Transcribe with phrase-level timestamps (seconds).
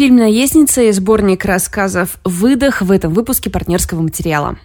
[0.00, 4.56] Фильм «Наездница» и сборник рассказов «Выдох» в этом выпуске партнерского материала.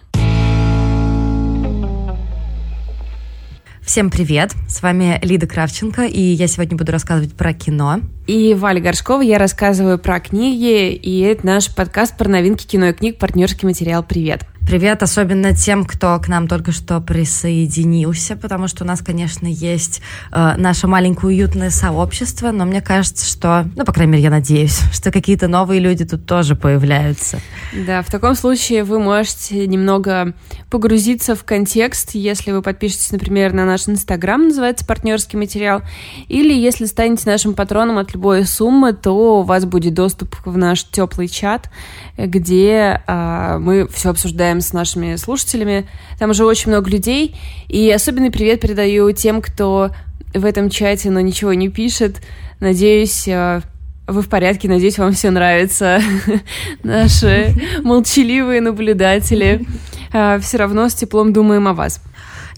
[3.82, 4.54] Всем привет!
[4.66, 8.00] С вами Лида Кравченко, и я сегодня буду рассказывать про кино.
[8.26, 12.92] И Валя Горшкова, я рассказываю про книги, и это наш подкаст про новинки кино и
[12.94, 14.02] книг «Партнерский материал».
[14.02, 14.46] Привет!
[14.66, 20.02] Привет, особенно тем, кто к нам только что присоединился, потому что у нас, конечно, есть
[20.32, 24.80] э, наше маленькое уютное сообщество, но мне кажется, что, ну, по крайней мере, я надеюсь,
[24.92, 27.38] что какие-то новые люди тут тоже появляются.
[27.86, 30.34] Да, в таком случае вы можете немного
[30.68, 35.82] погрузиться в контекст, если вы подпишетесь, например, на наш инстаграм, называется «Партнерский материал»,
[36.26, 40.82] или если станете нашим патроном от любой суммы, то у вас будет доступ в наш
[40.82, 41.70] теплый чат,
[42.18, 45.86] где э, мы все обсуждаем обсуждаем с нашими слушателями.
[46.18, 47.34] Там уже очень много людей.
[47.68, 49.90] И особенный привет передаю тем, кто
[50.34, 52.22] в этом чате, но ничего не пишет.
[52.60, 53.60] Надеюсь, э,
[54.06, 56.00] вы в порядке, надеюсь, вам все нравится.
[56.82, 59.66] Наши молчаливые наблюдатели.
[60.12, 62.02] Э, все равно с теплом думаем о вас.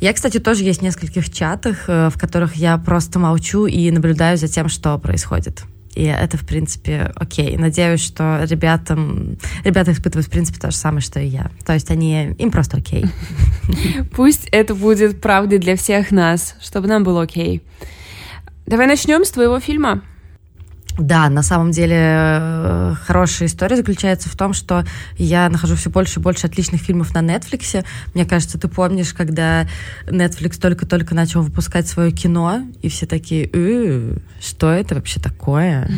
[0.01, 4.37] Я, кстати, тоже есть в нескольких чатах, э, в которых я просто молчу и наблюдаю
[4.37, 5.65] за тем, что происходит.
[5.95, 7.57] И это, в принципе, окей.
[7.57, 11.51] Надеюсь, что ребятам, ребята испытывают, в принципе, то же самое, что и я.
[11.67, 13.05] То есть они, им просто окей.
[14.13, 17.63] Пусть это будет правдой для всех нас, чтобы нам было окей.
[18.67, 20.03] Давай начнем с твоего фильма.
[20.99, 24.85] Да, на самом деле э, хорошая история заключается в том, что
[25.17, 27.85] я нахожу все больше и больше отличных фильмов на Netflix.
[28.15, 29.69] Мне кажется, ты помнишь, когда
[30.07, 35.89] Netflix только-только начал выпускать свое кино, и все такие, э, что это вообще такое?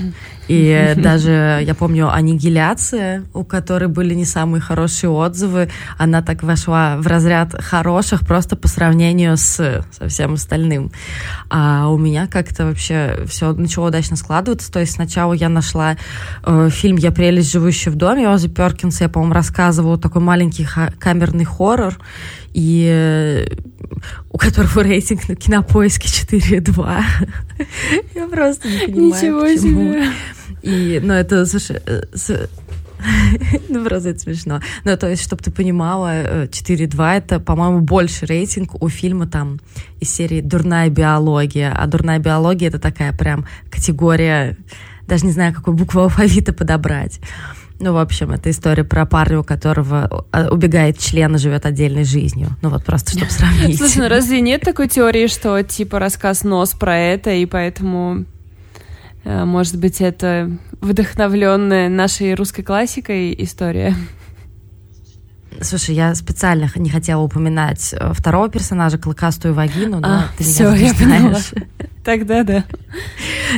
[0.51, 6.97] И даже, я помню, «Аннигиляция», у которой были не самые хорошие отзывы, она так вошла
[6.97, 10.91] в разряд хороших просто по сравнению с, со всем остальным.
[11.51, 14.73] А у меня как-то вообще все начало удачно складываться.
[14.73, 15.97] То есть сначала я нашла
[16.45, 19.05] э, фильм «Я прелесть, живущая в доме» Оззи Перкинса.
[19.05, 20.67] Я, по-моему, рассказывала такой маленький
[20.99, 21.97] камерный хоррор
[22.53, 23.47] и э,
[24.31, 27.03] у которого рейтинг на кинопоиске 4,2.
[28.15, 29.93] Я просто не понимаю, Ничего почему.
[29.93, 30.07] себе.
[30.63, 32.03] И, ну, это, слушай, э,
[33.69, 34.61] ну, просто это смешно.
[34.85, 39.59] Ну, то есть, чтобы ты понимала, 4.2 э, это, по-моему, больше рейтинг у фильма там
[40.01, 41.73] из серии «Дурная биология».
[41.73, 44.57] А «Дурная биология»— это такая прям категория,
[45.07, 47.21] даже не знаю, какую букву алфавита подобрать.
[47.81, 52.05] Ну, в общем, это история про парня, у которого э, убегает член и живет отдельной
[52.05, 52.51] жизнью.
[52.63, 53.79] Ну, вот просто, чтобы сравнить.
[53.79, 58.27] Слушай, ну разве нет такой теории, что, типа, рассказ «Нос» про это, и поэтому
[59.25, 63.95] Э, может быть, это вдохновленная нашей русской классикой история.
[65.61, 70.71] Слушай, я специально не хотела упоминать э, второго персонажа, клыкастую вагину, но а, ты все,
[70.71, 71.41] меня я поняла.
[72.05, 72.65] Тогда да.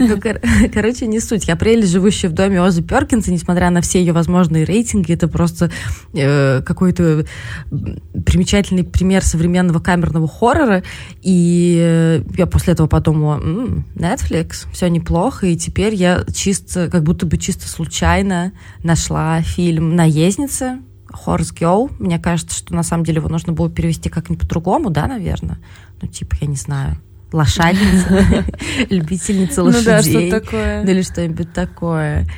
[0.00, 0.40] Ну, кор-
[0.74, 1.46] короче, не суть.
[1.46, 5.70] Я прелесть, живущая в доме Озы Перкинса, несмотря на все ее возможные рейтинги, это просто
[6.12, 7.24] э, какой-то
[7.70, 10.82] примечательный пример современного камерного хоррора.
[11.20, 15.46] И э, я после этого подумала, м-м, Netflix, все неплохо.
[15.46, 18.52] И теперь я чисто, как будто бы чисто случайно
[18.82, 20.80] нашла фильм «Наездница»,
[21.12, 21.92] Horse Girl.
[21.98, 25.58] Мне кажется, что на самом деле его нужно было перевести как-нибудь по-другому, да, наверное?
[26.00, 26.98] Ну, типа, я не знаю
[27.32, 28.44] лошадница,
[28.90, 30.26] любительница лошадей.
[30.26, 30.84] Ну да, что такое.
[30.84, 32.28] Или что-нибудь такое.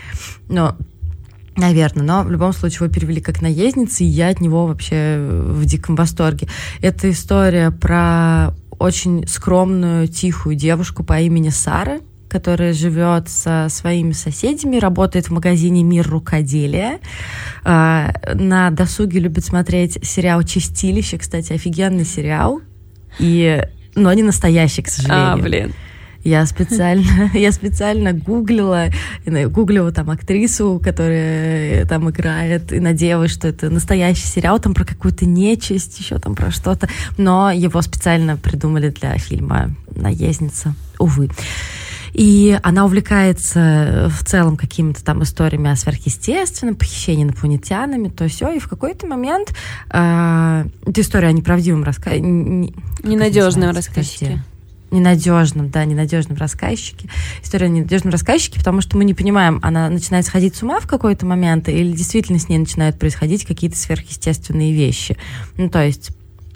[0.49, 0.77] Но
[1.57, 5.65] Наверное, но в любом случае его перевели как наездница, и я от него вообще в
[5.65, 6.49] диком восторге.
[6.81, 12.01] Это история про очень скромную, тихую девушку по имени Сара,
[12.35, 16.99] которая живет со своими соседями, работает в магазине «Мир рукоделия».
[17.63, 22.61] А, на досуге любит смотреть сериал «Чистилище», кстати, офигенный сериал.
[23.21, 23.63] И
[23.95, 25.33] но не настоящий, к сожалению.
[25.33, 25.75] А, блин.
[26.25, 28.87] Я специально, я специально гуглила,
[29.27, 35.25] гуглила там актрису, которая там играет, и надеялась, что это настоящий сериал, там про какую-то
[35.25, 41.29] нечисть, еще там про что-то, но его специально придумали для фильма «Наездница», увы.
[42.15, 48.51] И она увлекается в целом какими-то там историями о сверхъестественном, похищении инопланетянами, то все.
[48.53, 49.53] И в какой-то момент
[49.91, 52.21] э, эта история о неправдивом рассказе...
[52.21, 54.43] Ненадежном рассказчике
[54.95, 57.09] ненадежном, да, ненадежном рассказчике.
[57.43, 60.87] История о ненадежном рассказчике, потому что мы не понимаем, она начинает сходить с ума в
[60.87, 65.17] какой-то момент, или действительно с ней начинают происходить какие-то сверхъестественные вещи.
[65.57, 66.11] Ну, то есть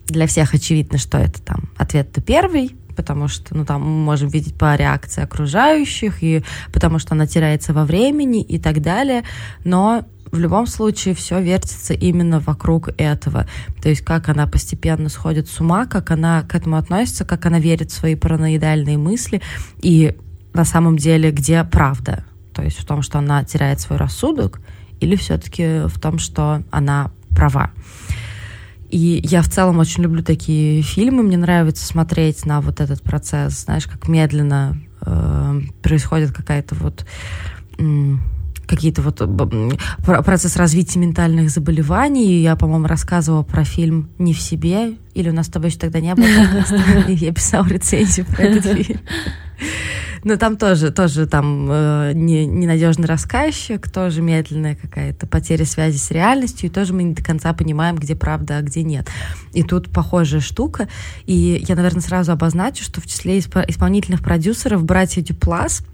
[0.06, 4.56] для всех очевидно, что это там ответ-то первый, потому что, ну, там мы можем видеть
[4.56, 6.42] по реакции окружающих, и
[6.72, 9.22] потому что она теряется во времени и так далее,
[9.62, 13.46] но в любом случае все вертится именно вокруг этого.
[13.80, 17.60] То есть как она постепенно сходит с ума, как она к этому относится, как она
[17.60, 19.40] верит в свои параноидальные мысли
[19.80, 20.16] и
[20.54, 22.24] на самом деле где правда.
[22.52, 24.60] То есть в том, что она теряет свой рассудок,
[24.98, 27.70] или все-таки в том, что она права.
[28.90, 31.22] И я в целом очень люблю такие фильмы.
[31.22, 37.04] Мне нравится смотреть на вот этот процесс, знаешь, как медленно э, происходит какая-то вот
[38.66, 39.22] какие-то вот
[40.24, 42.42] процесс развития ментальных заболеваний.
[42.42, 46.00] Я, по-моему, рассказывала про фильм «Не в себе», или у нас с тобой еще тогда
[46.00, 46.26] не было,
[47.08, 49.00] я писала рецензию про этот фильм.
[50.24, 56.10] Но там тоже, тоже там э, не, ненадежный рассказчик, тоже медленная какая-то потеря связи с
[56.10, 59.08] реальностью, и тоже мы не до конца понимаем, где правда, а где нет.
[59.52, 60.88] И тут похожая штука.
[61.26, 65.82] И я, наверное, сразу обозначу, что в числе исполнительных продюсеров братья Дюплас—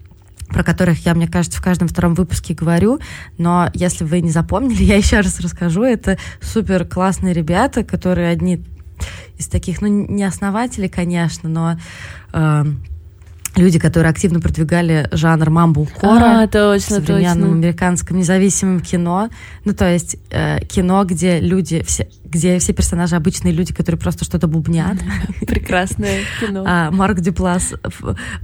[0.49, 3.01] про которых я, мне кажется, в каждом втором выпуске говорю,
[3.39, 5.83] но если вы не запомнили, я еще раз расскажу.
[5.83, 8.63] Это супер классные ребята, которые одни
[9.39, 11.77] из таких, ну, не основатели, конечно, но
[12.33, 12.65] э,
[13.57, 17.53] люди, которые активно продвигали жанр мамбл-кора а, точно, в современном точно.
[17.53, 19.29] американском независимом кино.
[19.65, 24.25] Ну, то есть э, кино, где люди, все, где все персонажи обычные люди, которые просто
[24.25, 24.99] что-то бубнят.
[25.47, 26.65] Прекрасное кино.
[26.67, 27.75] А Марк Дюплас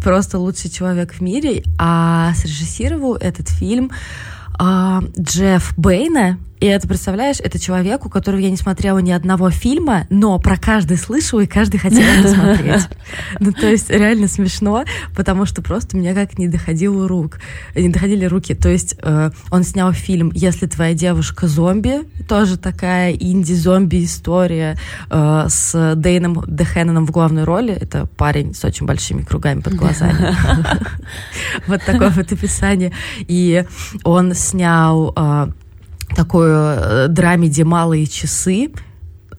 [0.02, 3.90] просто лучший человек в мире, а срежиссировал этот фильм
[4.58, 9.50] а, Джефф Бейна, и это, представляешь, это человек, у которого я не смотрела ни одного
[9.50, 12.88] фильма, но про каждый слышала, и каждый хотел это смотреть.
[13.38, 14.84] Ну, то есть реально смешно,
[15.16, 17.38] потому что просто мне как не доходило рук,
[17.74, 18.54] не доходили руки.
[18.54, 24.76] То есть э, он снял фильм «Если твоя девушка зомби», тоже такая инди-зомби-история
[25.08, 27.72] э, с Дейном Дехеноном в главной роли.
[27.72, 30.36] Это парень с очень большими кругами под глазами.
[31.66, 32.92] Вот такое вот описание.
[33.20, 33.64] И
[34.04, 35.48] он снял э,
[36.14, 38.70] такую э, драмеди «Малые часы»,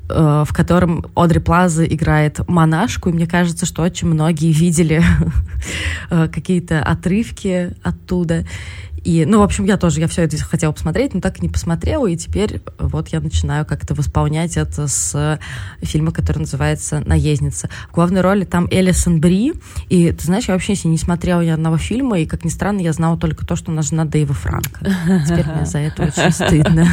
[0.10, 5.04] э, в котором Одри Плаза играет монашку, и мне кажется, что очень многие видели
[6.10, 8.46] э, какие-то отрывки оттуда.
[9.04, 11.50] И, ну, в общем, я тоже, я все это хотела посмотреть, но так и не
[11.50, 15.40] посмотрела, и теперь вот я начинаю как-то восполнять это с
[15.82, 17.70] фильма, который называется «Наездница».
[17.90, 19.54] В главной роли там Элисон Бри,
[19.90, 22.94] и, ты знаешь, я вообще не смотрела ни одного фильма, и, как ни странно, я
[22.94, 24.86] знала только то, что она жена Дэйва Франка.
[25.28, 26.88] Теперь мне за это очень стыдно.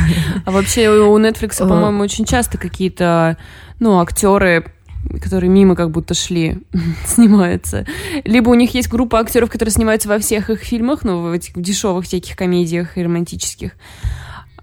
[0.44, 3.36] А вообще у Netflix, по-моему, очень часто какие-то,
[3.80, 4.72] ну, актеры
[5.20, 6.58] которые мимо как будто шли,
[7.06, 7.86] снимаются.
[8.24, 11.60] Либо у них есть группа актеров, которые снимаются во всех их фильмах, ну, в этих
[11.60, 13.72] дешевых всяких комедиях и романтических.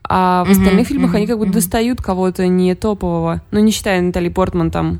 [0.08, 3.42] А в остальных фильмах они как будто достают кого-то не топового.
[3.52, 5.00] Ну, не считая Натали Портман там.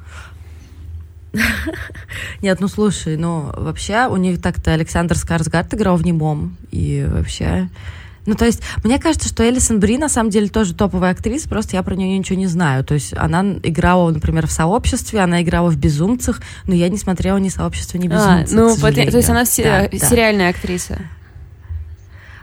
[2.42, 6.58] Нет, ну слушай, ну вообще у них так-то Александр Скарсгард играл в немом.
[6.72, 7.70] И вообще
[8.26, 11.76] ну, то есть, мне кажется, что Элисон Бри на самом деле тоже топовая актриса, просто
[11.76, 12.84] я про нее ничего не знаю.
[12.84, 17.38] То есть, она играла, например, в «Сообществе», она играла в «Безумцах», но я не смотрела
[17.38, 18.76] ни «Сообщество», ни «Безумцев», а, ну,
[19.12, 21.00] то есть, она се- да, сериальная актриса?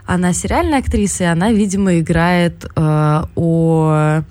[0.05, 4.21] Она сериальная актриса, и она, видимо, играет э, о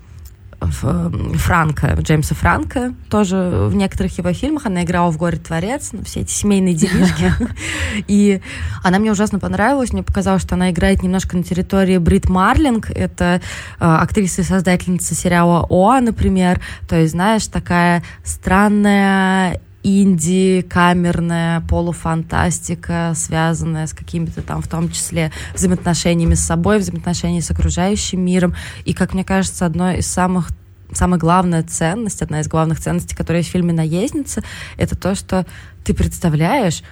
[0.71, 3.37] Франка, Джеймса Франка, тоже
[3.69, 4.67] в некоторых его фильмах.
[4.67, 7.33] Она играла в «Горе творец», ну, все эти семейные делишки.
[8.09, 8.41] И
[8.83, 9.93] она мне ужасно понравилась.
[9.93, 12.91] Мне показалось, что она играет немножко на территории Брит Марлинг.
[12.91, 13.41] Это
[13.79, 16.61] э, актриса и создательница сериала «О», например.
[16.89, 25.33] То есть, знаешь, такая странная инди, камерная, полуфантастика, связанная с какими-то там, в том числе,
[25.55, 28.55] взаимоотношениями с собой, взаимоотношениями с окружающим миром.
[28.85, 30.51] И, как мне кажется, одной из самых
[30.93, 34.43] самая главная ценность, одна из главных ценностей, которая есть в фильме «Наездница»,
[34.77, 35.47] это то, что
[35.85, 36.83] ты представляешь,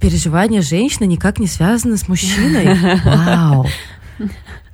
[0.00, 3.00] переживания женщины никак не связаны с мужчиной.
[3.04, 3.66] Вау!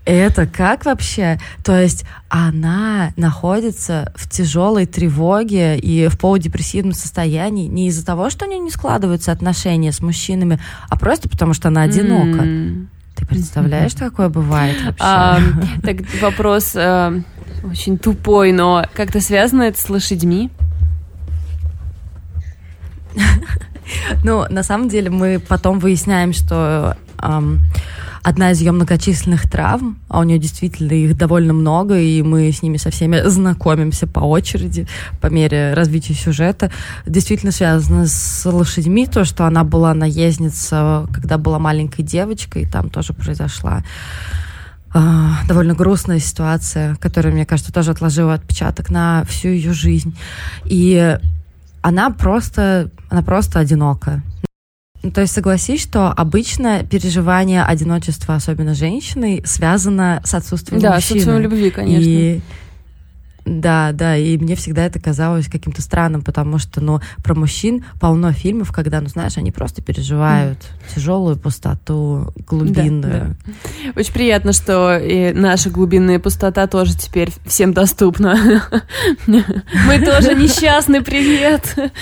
[0.05, 1.39] Это как вообще?
[1.63, 8.45] То есть она находится в тяжелой тревоге и в полудепрессивном состоянии не из-за того, что
[8.45, 12.45] у нее не складываются отношения с мужчинами, а просто потому, что она одинока.
[12.45, 12.87] Mm.
[13.15, 15.05] Ты представляешь, что такое бывает вообще?
[15.05, 15.41] А,
[15.83, 17.23] так вопрос э,
[17.65, 20.51] очень тупой, но как-то связано это с лошадьми?
[24.25, 26.97] Ну, на самом деле мы потом выясняем, что
[28.25, 32.63] одна из ее многочисленных травм, а у нее действительно их довольно много, и мы с
[32.63, 34.89] ними со всеми знакомимся по очереди
[35.21, 36.71] по мере развития сюжета,
[37.07, 42.89] действительно связана с лошадьми, то, что она была наездница, когда была маленькой девочкой, и там
[42.89, 43.85] тоже произошла
[44.95, 50.17] а, довольно грустная ситуация, которая, мне кажется, тоже отложила отпечаток на всю ее жизнь.
[50.65, 51.19] И
[51.83, 54.23] она просто, она просто одинока.
[55.05, 61.01] Ну, то есть согласись, что обычно переживание одиночества, особенно женщины, связано с отсутствием да, мужчины.
[61.01, 62.09] Да, с отсутствием любви, конечно.
[62.09, 62.41] И
[63.45, 68.33] Да, да, и мне всегда это казалось каким-то странным, потому что, ну, про мужчин полно
[68.33, 70.95] фильмов, когда, ну, знаешь, они просто переживают mm.
[70.95, 73.37] тяжелую пустоту, глубинную.
[73.45, 74.01] Да, да.
[74.01, 78.63] Очень приятно, что и наша глубинная пустота тоже теперь всем доступна.
[79.27, 81.93] Мы тоже несчастный привет.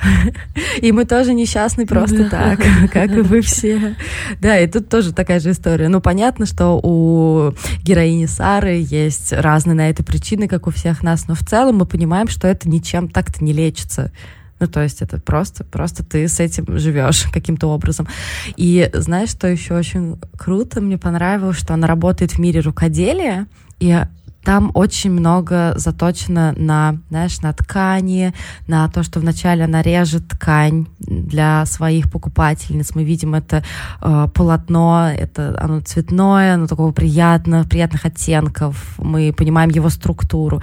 [0.80, 2.60] И мы тоже несчастны просто так,
[2.92, 3.96] как и вы все.
[4.40, 5.88] Да, и тут тоже такая же история.
[5.88, 7.52] Ну, понятно, что у
[7.82, 11.86] героини Сары есть разные на это причины, как у всех нас, но в целом мы
[11.86, 14.12] понимаем, что это ничем так-то не лечится.
[14.58, 18.06] Ну, то есть это просто, просто ты с этим живешь каким-то образом.
[18.56, 20.80] И знаешь, что еще очень круто?
[20.80, 23.46] Мне понравилось, что она работает в мире рукоделия,
[23.78, 23.98] и
[24.44, 28.32] там очень много заточено на, знаешь, на ткани,
[28.66, 32.94] на то, что вначале она режет ткань для своих покупательниц.
[32.94, 33.62] Мы видим это
[34.00, 38.94] э, полотно, это оно цветное, оно такого приятного, приятных оттенков.
[38.98, 40.62] Мы понимаем его структуру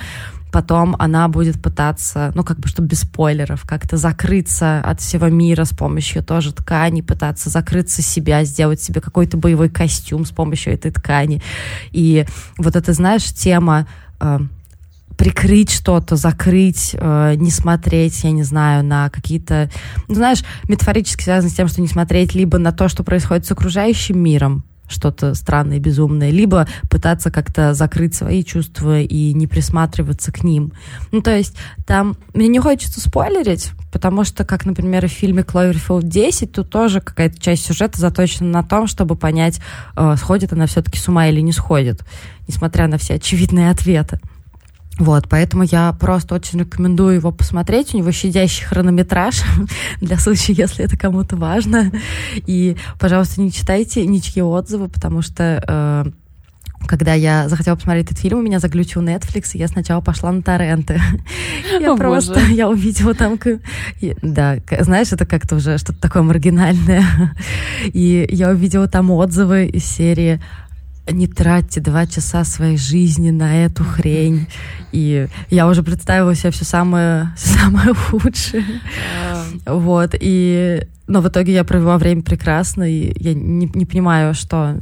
[0.52, 5.66] потом она будет пытаться, ну, как бы, чтобы без спойлеров, как-то закрыться от всего мира
[5.66, 10.92] с помощью тоже ткани, пытаться закрыться себя, сделать себе какой-то боевой костюм с помощью этой
[10.92, 11.42] ткани.
[11.92, 12.26] И
[12.58, 13.88] вот это, знаешь, тема
[14.20, 14.40] э,
[15.18, 19.70] прикрыть что-то, закрыть, э, не смотреть, я не знаю, на какие-то,
[20.08, 23.52] ну, знаешь, метафорически связано с тем, что не смотреть либо на то, что происходит с
[23.52, 30.44] окружающим миром, что-то странное, безумное, либо пытаться как-то закрыть свои чувства и не присматриваться к
[30.44, 30.74] ним.
[31.12, 36.04] Ну, то есть там мне не хочется спойлерить, потому что, как, например, в фильме Cloverfield
[36.04, 39.60] 10, тут тоже какая-то часть сюжета заточена на том, чтобы понять,
[39.96, 42.04] э, сходит она все-таки с ума или не сходит,
[42.48, 44.20] несмотря на все очевидные ответы.
[45.00, 47.94] Вот, поэтому я просто очень рекомендую его посмотреть.
[47.94, 49.44] У него щадящий хронометраж
[50.02, 51.92] для случая, если это кому-то важно.
[52.36, 56.12] И, пожалуйста, не читайте ничьи отзывы, потому что э,
[56.88, 60.42] когда я захотела посмотреть этот фильм, у меня заглючил Netflix, и я сначала пошла на
[60.42, 61.00] торренты.
[61.80, 63.38] Я просто, я увидела там,
[64.22, 67.04] да, знаешь, это как-то уже что-то такое маргинальное.
[67.84, 70.42] И я увидела там отзывы из серии
[71.12, 74.48] не тратьте два часа своей жизни на эту хрень.
[74.92, 78.66] И я уже представила себе все самое, самое худшее.
[79.66, 80.16] Вот.
[80.20, 80.88] И...
[81.08, 84.76] Но в итоге я провела время прекрасно, и я не, не понимаю, что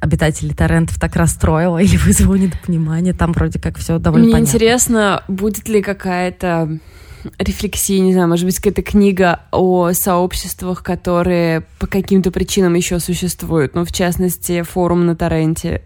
[0.00, 3.12] обитателей Торрентов так расстроило или вызвало недопонимание.
[3.12, 4.50] Там вроде как все довольно Мне понятно.
[4.50, 6.78] интересно, будет ли какая-то
[7.38, 13.74] рефлексии, не знаю, может быть, какая-то книга о сообществах, которые по каким-то причинам еще существуют.
[13.74, 15.82] Ну, в частности, форум на Торренте.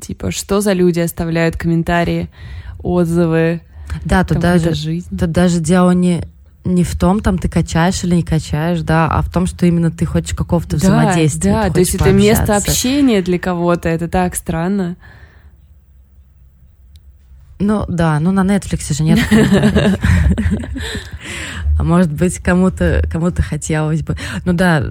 [0.00, 2.30] Типа, что за люди оставляют комментарии,
[2.82, 3.60] отзывы.
[4.04, 5.06] Да, тут даже, жизнь.
[5.10, 6.24] тут даже дело не,
[6.64, 9.90] не в том, там ты качаешь или не качаешь, да, а в том, что именно
[9.90, 11.52] ты хочешь какого-то да, взаимодействия.
[11.52, 14.96] Да, то есть это место общения для кого-то, это так странно.
[17.62, 19.20] Ну да, ну на Netflix же нет.
[21.78, 24.16] А может быть, кому-то кому хотелось бы.
[24.44, 24.84] Ну да,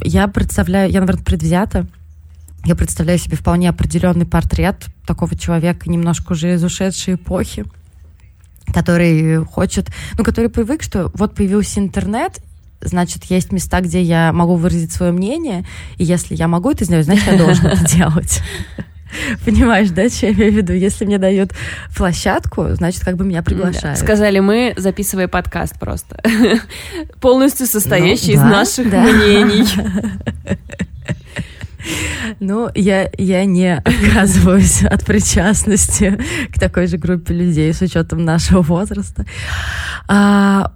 [0.00, 1.86] я представляю, я, наверное, предвзята.
[2.64, 7.64] Я представляю себе вполне определенный портрет такого человека, немножко уже из ушедшей эпохи,
[8.72, 12.40] который хочет, ну, который привык, что вот появился интернет,
[12.80, 15.66] значит, есть места, где я могу выразить свое мнение,
[15.96, 18.40] и если я могу это сделать, значит, я должен это делать.
[19.44, 20.72] Понимаешь, да, что я имею в виду?
[20.72, 21.52] Если мне дают
[21.96, 23.98] площадку, значит, как бы меня приглашают.
[23.98, 26.20] Сказали мы, записывая подкаст просто.
[27.20, 29.02] Полностью состоящий ну, да, из наших да.
[29.02, 29.64] мнений.
[32.40, 36.20] Ну, я, я не отказываюсь от причастности
[36.52, 39.24] к такой же группе людей с учетом нашего возраста.
[40.06, 40.72] А,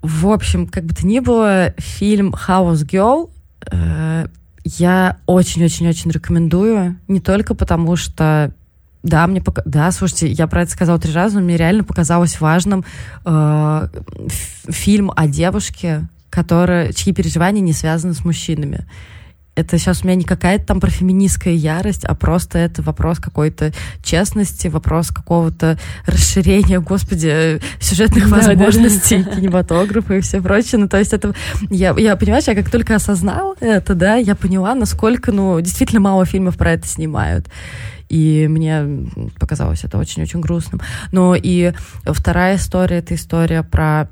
[0.00, 3.30] в общем, как бы то ни было, фильм House Girl
[3.70, 4.26] э,
[4.64, 8.52] я очень-очень-очень рекомендую, не только потому что
[9.02, 9.62] да, мне пока...
[9.64, 12.84] да, слушайте, я про это сказала три раза, но мне реально показалось важным
[13.24, 13.88] э,
[14.68, 18.86] фильм о девушке, которая, чьи переживания не связаны с мужчинами
[19.54, 23.72] это сейчас у меня не какая-то там про феминистская ярость, а просто это вопрос какой-то
[24.02, 29.36] честности, вопрос какого-то расширения, господи, сюжетных да, возможностей да, да.
[29.36, 30.80] кинематографа и все прочее.
[30.80, 31.34] Ну, то есть это...
[31.70, 36.24] Я, я, понимаешь, я как только осознала это, да, я поняла, насколько, ну, действительно мало
[36.24, 37.46] фильмов про это снимают.
[38.08, 38.86] И мне
[39.38, 40.80] показалось это очень-очень грустным.
[41.12, 41.72] Но и
[42.04, 44.08] вторая история— это история про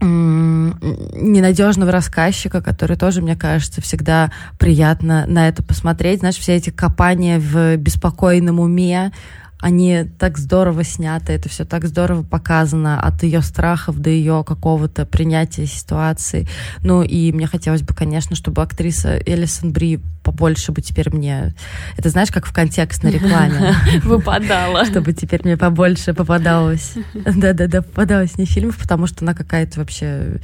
[0.00, 6.20] ненадежного рассказчика, который тоже, мне кажется, всегда приятно на это посмотреть.
[6.20, 9.12] Знаешь, все эти копания в беспокойном уме,
[9.60, 15.04] они так здорово сняты, это все так здорово показано от ее страхов до ее какого-то
[15.04, 16.48] принятия ситуации.
[16.82, 21.54] Ну и мне хотелось бы, конечно, чтобы актриса Элисон Бри побольше бы теперь мне...
[21.96, 23.74] Это знаешь, как в контекстной рекламе.
[24.02, 24.84] Выпадала.
[24.84, 26.94] Чтобы теперь мне побольше попадалось.
[27.14, 30.40] Да-да-да, попадалось не фильмов, потому что она какая-то вообще...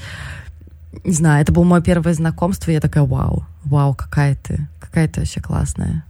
[1.05, 5.09] Не знаю, это было мое первое знакомство, и я такая, вау, вау, какая ты, какая
[5.09, 6.05] ты вообще классная.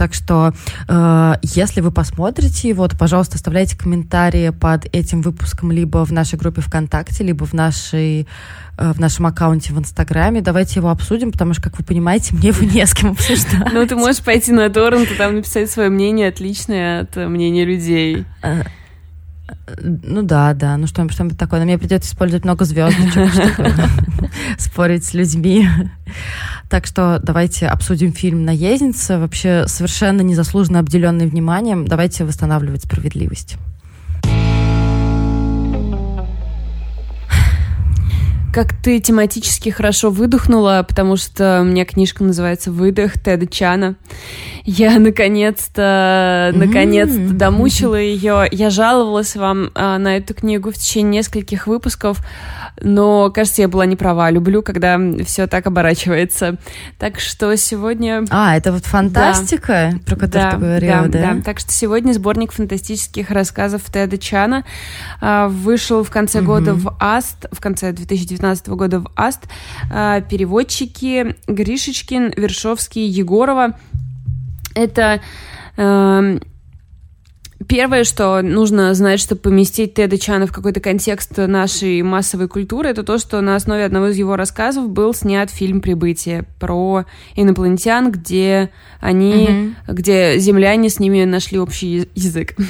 [0.00, 0.54] Так что,
[0.88, 6.38] э, если вы посмотрите его, то, пожалуйста, оставляйте комментарии под этим выпуском либо в нашей
[6.38, 8.26] группе ВКонтакте, либо в нашей
[8.78, 10.40] э, в нашем аккаунте в Инстаграме.
[10.40, 13.74] Давайте его обсудим, потому что, как вы понимаете, мне его не с кем обсуждать.
[13.74, 18.24] Ну, ты можешь пойти на торрент и там написать свое мнение, отличное от мнения людей.
[19.82, 21.60] Ну да, да, ну что-нибудь что такое.
[21.60, 23.74] Но мне придется использовать много звездочек, чтобы
[24.58, 25.68] спорить с людьми.
[26.68, 31.86] Так что давайте обсудим фильм «Наездница», вообще совершенно незаслуженно обделенный вниманием.
[31.86, 33.56] Давайте восстанавливать справедливость.
[38.52, 43.94] Как ты тематически хорошо выдохнула, потому что у меня книжка называется «Выдох» Теда Чана.
[44.64, 48.48] Я наконец-то, наконец-то домучила ее.
[48.50, 52.18] Я жаловалась вам а, на эту книгу в течение нескольких выпусков,
[52.80, 54.30] но, кажется, я была не права.
[54.30, 56.56] Люблю, когда все так оборачивается.
[56.98, 58.24] Так что сегодня...
[58.30, 59.98] А, это вот фантастика, да.
[60.06, 61.34] про которую да, ты говорила, да, да?
[61.34, 64.64] Да, так что сегодня сборник фантастических рассказов Теда Чана
[65.20, 66.46] а, вышел в конце угу.
[66.46, 69.44] года в АСТ, в конце 2019 года в АСТ.
[69.92, 73.76] А, переводчики Гришечкин, Вершовский, Егорова.
[74.74, 75.20] Это
[75.76, 76.38] э,
[77.70, 83.04] Первое, что нужно знать, чтобы поместить Теда Чана в какой-то контекст нашей массовой культуры, это
[83.04, 87.04] то, что на основе одного из его рассказов был снят фильм «Прибытие» про
[87.36, 89.94] инопланетян, где они, угу.
[89.94, 92.56] где земляне с ними нашли общий язык.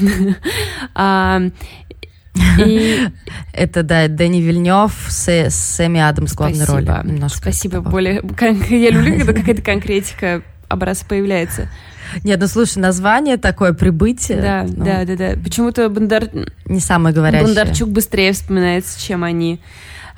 [0.94, 1.40] А,
[2.58, 2.98] и...
[3.54, 7.28] Это, да, Дэнни Вильнев с, Сэмми Адамс в главной роли.
[7.28, 7.80] Спасибо.
[7.80, 8.22] Более...
[8.68, 11.70] Я люблю, когда какая-то конкретика образ появляется.
[12.24, 14.40] Нет, ну слушай, название такое прибытие.
[14.40, 15.40] Да, ну, да, да, да.
[15.42, 16.28] Почему-то Бондар...
[16.66, 17.46] Не самое говорящее.
[17.46, 19.60] Бондарчук быстрее вспоминается, чем они.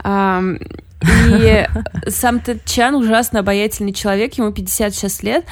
[0.05, 1.67] И
[2.09, 5.45] сам Тед Чан ужасно обаятельный человек, ему 56 лет.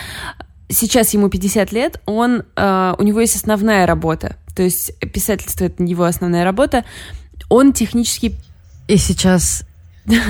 [0.68, 5.82] Сейчас ему 50 лет, он, uh, у него есть основная работа, то есть писательство— это
[5.82, 6.84] его основная работа.
[7.48, 8.36] Он технически...
[8.86, 9.64] И сейчас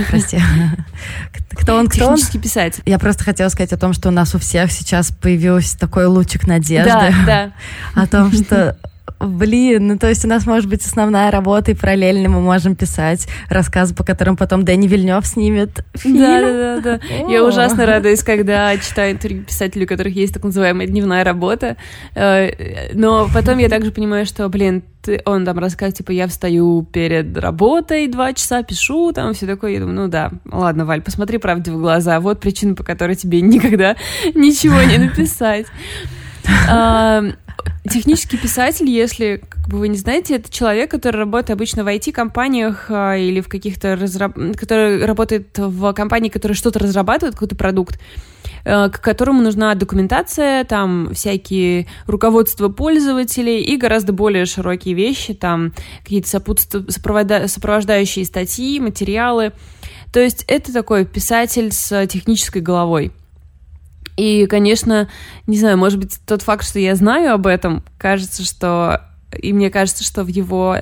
[0.09, 0.41] Прости.
[1.51, 2.19] Кто он, кто он?
[2.41, 2.83] писатель.
[2.87, 6.47] Я просто хотела сказать о том, что у нас у всех сейчас появился такой лучик
[6.47, 6.91] надежды.
[6.91, 7.53] Да, да.
[8.03, 8.77] О том, что
[9.21, 13.29] Блин, ну то есть у нас может быть основная работа, и параллельно мы можем писать
[13.51, 16.19] рассказы, по которым потом Дэнни Вильнев снимет фильм.
[16.19, 16.99] Да, да, да.
[16.99, 17.31] да.
[17.31, 21.77] Я ужасно радуюсь, когда читаю интервью писателей, у которых есть так называемая дневная работа.
[22.15, 26.87] Э, но потом я также понимаю, что, блин, ты, он там рассказывает, типа, я встаю
[26.91, 29.73] перед работой, два часа пишу, там все такое.
[29.73, 32.21] Я думаю, ну да, ладно, Валь, посмотри правде в глаза.
[32.21, 33.97] Вот причина, по которой тебе никогда
[34.35, 35.67] ничего не написать.
[37.89, 42.87] Технический писатель, если как бы вы не знаете, это человек, который работает обычно в IT-компаниях
[42.91, 44.35] а, или в каких-то разраб...
[44.55, 47.99] который работает в компании, которая что-то разрабатывает, какой-то продукт,
[48.65, 55.73] э, к которому нужна документация, там всякие руководства пользователей и гораздо более широкие вещи, там
[56.03, 57.49] какие-то сопровода...
[57.49, 59.53] сопровождающие статьи, материалы.
[60.13, 63.11] То есть это такой писатель с технической головой.
[64.17, 65.09] И, конечно,
[65.47, 69.03] не знаю, может быть, тот факт, что я знаю об этом, кажется, что...
[69.37, 70.79] И мне кажется, что в его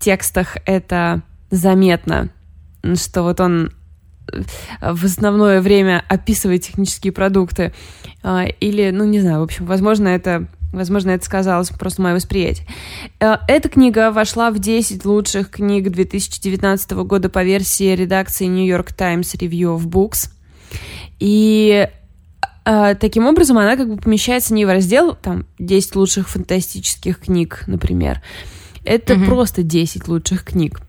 [0.00, 2.28] текстах это заметно,
[2.94, 3.72] что вот он
[4.32, 4.42] э,
[4.80, 7.72] в основное время описывает технические продукты.
[8.22, 12.66] А, или, ну, не знаю, в общем, возможно, это Возможно, это сказалось просто мое восприятие.
[13.20, 18.92] Э, эта книга вошла в 10 лучших книг 2019 года по версии редакции New York
[18.92, 20.30] Times Review of Books.
[21.20, 21.88] И
[22.64, 27.64] а, таким образом, она как бы помещается не в раздел там 10 лучших фантастических книг,
[27.66, 28.22] например.
[28.84, 29.26] Это mm-hmm.
[29.26, 30.80] просто 10 лучших книг.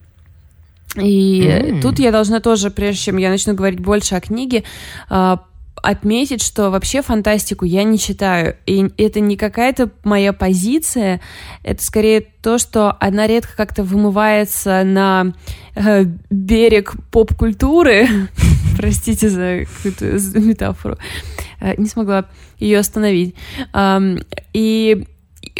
[0.96, 1.82] И mm-hmm.
[1.82, 4.64] тут я должна тоже, прежде чем я начну говорить больше о книге,
[5.10, 5.44] а,
[5.82, 8.56] отметить, что вообще фантастику я не читаю.
[8.66, 11.20] И это не какая-то моя позиция,
[11.62, 15.34] это скорее то, что она редко как-то вымывается на
[15.74, 18.08] э, берег поп-культуры.
[18.76, 20.98] Простите за какую-то метафору.
[21.60, 22.26] Э, не смогла
[22.58, 23.34] ее остановить.
[24.52, 25.06] И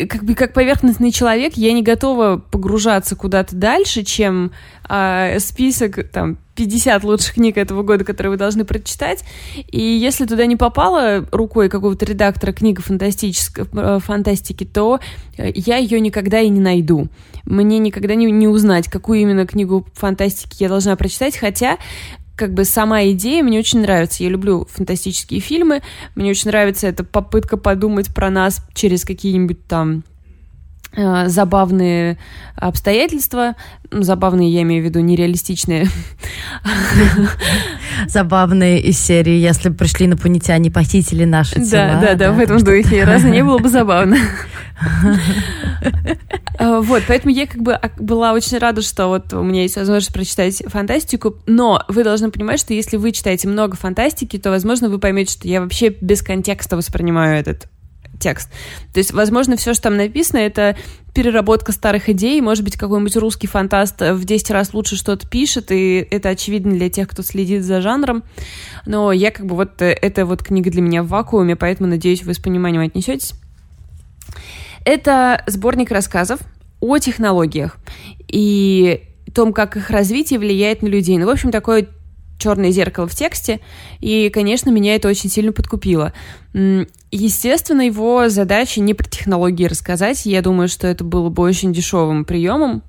[0.08, 4.52] как бы как поверхностный человек я не готова погружаться куда-то дальше, чем
[4.88, 9.24] э, список там 50 лучших книг этого года, которые вы должны прочитать.
[9.70, 15.00] И если туда не попала рукой какого-то редактора книга фантастической э, фантастики, то
[15.38, 17.08] я ее никогда и не найду.
[17.44, 21.78] Мне никогда не, не узнать, какую именно книгу фантастики я должна прочитать, хотя
[22.36, 24.22] как бы сама идея мне очень нравится.
[24.22, 25.82] Я люблю фантастические фильмы.
[26.14, 30.04] Мне очень нравится эта попытка подумать про нас через какие-нибудь там
[30.96, 32.18] забавные
[32.56, 33.54] обстоятельства.
[33.90, 35.86] Ну, забавные, я имею в виду, нереалистичные.
[38.08, 41.98] Забавные из серии, если пришли инопланетяне, похитили наши тела.
[42.00, 43.04] Да, да, да, в этом духе.
[43.04, 44.16] Разве не было бы забавно?
[46.58, 50.12] Э, вот, поэтому я как бы была очень рада, что вот у меня есть возможность
[50.12, 54.98] прочитать фантастику, но вы должны понимать, что если вы читаете много фантастики, то, возможно, вы
[54.98, 57.68] поймете, что я вообще без контекста воспринимаю этот
[58.18, 58.50] текст.
[58.92, 60.76] То есть, возможно, все, что там написано, это
[61.14, 66.06] переработка старых идей, может быть, какой-нибудь русский фантаст в 10 раз лучше что-то пишет, и
[66.10, 68.24] это очевидно для тех, кто следит за жанром.
[68.84, 72.22] Но я как бы вот, э, это вот книга для меня в вакууме, поэтому, надеюсь,
[72.22, 73.32] вы с пониманием отнесетесь.
[74.84, 76.40] Это сборник рассказов
[76.80, 77.78] о технологиях
[78.28, 79.02] и
[79.36, 81.18] том, как их развитие влияет на людей.
[81.18, 81.86] Ну, в общем, такое
[82.38, 83.60] черное зеркало в тексте,
[84.00, 86.12] и, конечно, меня это очень сильно подкупило.
[87.10, 90.26] Естественно, его задача не про технологии рассказать.
[90.26, 92.82] Я думаю, что это было бы очень дешевым приемом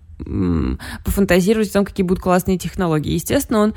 [1.05, 3.13] пофантазировать о том, какие будут классные технологии.
[3.13, 3.73] Естественно, он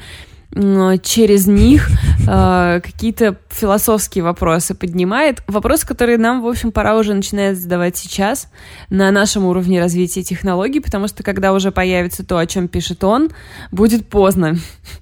[0.52, 1.88] через них
[2.26, 5.42] э, какие-то философские вопросы поднимает.
[5.46, 8.48] Вопросы, которые нам, в общем, пора уже начинать задавать сейчас
[8.88, 13.30] на нашем уровне развития технологий, потому что когда уже появится то, о чем пишет он,
[13.70, 14.56] будет поздно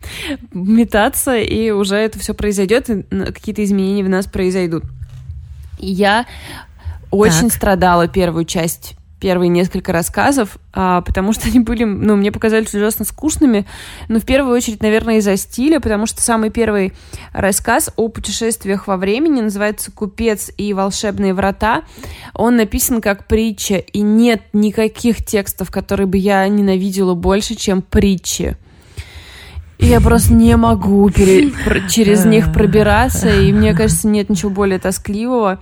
[0.52, 4.84] метаться, и уже это все произойдет, и какие-то изменения в нас произойдут.
[5.78, 6.26] я
[7.10, 7.52] очень так.
[7.54, 13.04] страдала первую часть первые несколько рассказов, а, потому что они были, ну, мне показались ужасно
[13.04, 13.66] скучными.
[14.08, 16.92] Но в первую очередь, наверное, из-за стиля, потому что самый первый
[17.32, 21.82] рассказ о путешествиях во времени называется «Купец и волшебные врата».
[22.34, 28.56] Он написан как притча, и нет никаких текстов, которые бы я ненавидела больше, чем притчи.
[29.78, 31.52] И я просто не могу пере...
[31.88, 35.60] через них пробираться, и мне кажется, нет ничего более тоскливого.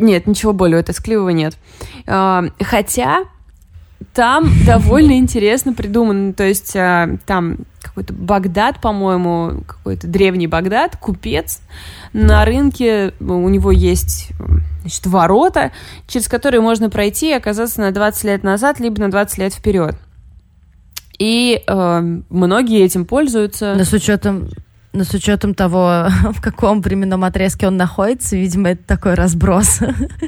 [0.00, 1.56] Нет, ничего более тоскливого нет.
[2.06, 3.24] А, хотя
[4.14, 6.32] там довольно интересно придумано.
[6.32, 11.60] То есть а, там какой-то Багдад, по-моему, какой-то древний Багдад, купец.
[12.12, 14.30] На рынке у него есть
[14.80, 15.72] значит, ворота,
[16.06, 19.96] через которые можно пройти и оказаться на 20 лет назад, либо на 20 лет вперед.
[21.18, 23.74] И э, многие этим пользуются.
[23.76, 24.48] Но с учетом
[24.92, 29.80] но с учетом того, в каком временном отрезке он находится, видимо, это такой разброс.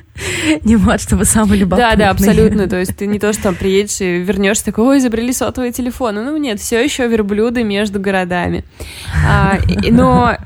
[0.63, 1.91] Не вот, чтобы самый любопытный.
[1.91, 2.69] Да, да, абсолютно.
[2.69, 6.23] То есть ты не то, что там приедешь и вернешься такой, ой, изобрели сотовые телефоны.
[6.23, 8.65] Ну нет, все еще верблюды между городами.
[9.27, 9.59] А,
[9.91, 10.37] но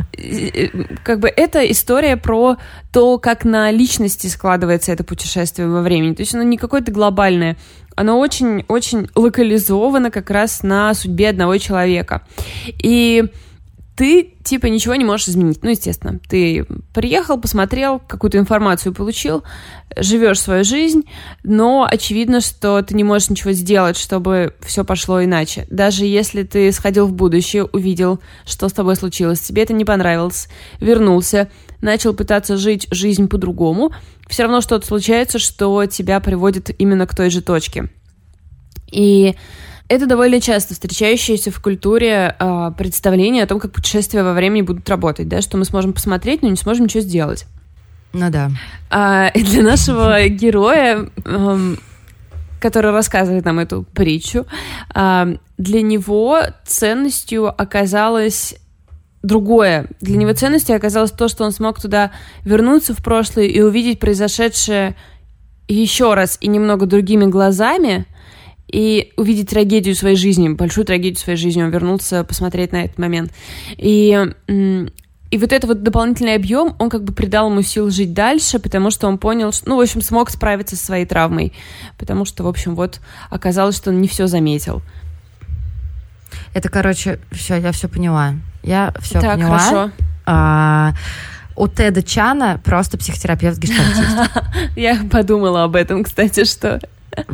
[1.03, 2.57] как бы это история про
[2.93, 6.15] то, как на личности складывается это путешествие во времени.
[6.15, 7.57] То есть оно не какое-то глобальное,
[7.97, 12.23] оно очень-очень локализовано как раз на судьбе одного человека.
[12.83, 13.25] И
[13.97, 15.63] ты, типа, ничего не можешь изменить.
[15.63, 19.43] Ну, естественно, ты приехал, посмотрел, какую-то информацию получил,
[19.97, 21.05] живешь свою жизнь,
[21.43, 25.67] но очевидно, что ты не можешь ничего сделать, чтобы все пошло иначе.
[25.71, 30.49] Даже если ты сходил в будущее, увидел, что с тобой случилось, тебе это не понравилось,
[30.79, 31.49] вернулся,
[31.81, 33.93] начал пытаться жить жизнь по-другому,
[34.29, 37.89] все равно что-то случается, что тебя приводит именно к той же точке.
[38.93, 39.35] И
[39.89, 44.89] это довольно часто встречающееся в культуре э, представление о том, как путешествия во времени будут
[44.89, 47.47] работать, да, что мы сможем посмотреть, но не сможем ничего сделать.
[48.13, 48.51] Ну да.
[48.91, 51.75] А, и для нашего героя, э,
[52.61, 54.47] который рассказывает нам эту притчу,
[54.95, 58.57] э, для него ценностью оказалось
[59.23, 59.87] другое.
[60.01, 62.13] Для него ценностью оказалось то, что он смог туда
[62.45, 64.97] вернуться в прошлое и увидеть произошедшее
[65.69, 68.07] еще раз и немного другими глазами,
[68.69, 71.63] и увидеть трагедию своей жизни, большую трагедию своей жизни.
[71.63, 73.33] Он вернулся посмотреть на этот момент.
[73.77, 78.59] И, и вот этот вот дополнительный объем, он как бы придал ему сил жить дальше,
[78.59, 81.53] потому что он понял, что, ну, в общем, смог справиться со своей травмой.
[81.99, 83.01] Потому что, в общем, вот
[83.31, 84.83] оказалось, что он не все заметил.
[86.55, 88.35] Это, короче, все, я все поняла.
[88.63, 89.59] Я все так, поняла.
[89.59, 89.91] Хорошо.
[90.27, 90.95] А,
[91.55, 94.31] у Теда Чана просто психотерапевт гештальтист.
[94.77, 96.81] Я подумала об этом, кстати, что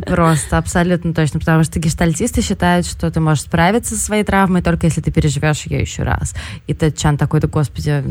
[0.05, 4.87] Просто, абсолютно точно, потому что гештальтисты считают, что ты можешь справиться со своей травмой только
[4.87, 6.33] если ты переживешь ее еще раз.
[6.67, 8.03] И ты, Чан, такой-то, господи,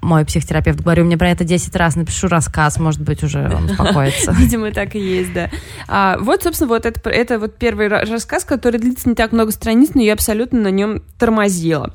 [0.00, 4.32] мой психотерапевт, говорю мне про это 10 раз, напишу рассказ, может быть, уже он успокоится.
[4.38, 5.50] Видимо, так и есть, да.
[5.86, 9.90] А, вот, собственно, вот это, это вот первый рассказ, который длится не так много страниц,
[9.94, 11.94] но я абсолютно на нем тормозила.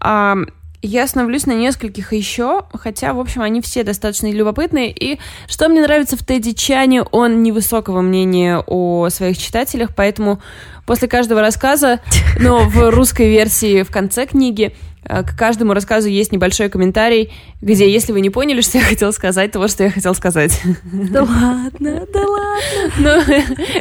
[0.00, 0.36] А,
[0.82, 4.90] я остановлюсь на нескольких еще, хотя, в общем, они все достаточно любопытные.
[4.90, 5.18] И
[5.48, 10.40] что мне нравится в Тедди Чане, он невысокого мнения о своих читателях, поэтому
[10.84, 12.00] после каждого рассказа,
[12.38, 18.12] но в русской версии в конце книги, к каждому рассказу есть небольшой комментарий, где, если
[18.12, 20.60] вы не поняли, что я хотела сказать, то вот что я хотела сказать.
[20.92, 22.52] Да ладно, да ладно.
[22.98, 23.08] Ну,